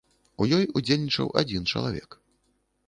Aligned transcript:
У 0.43 0.47
ёй 0.57 0.65
удзельнічаў 0.79 1.27
адзін 1.43 1.71
чалавек. 1.75 2.21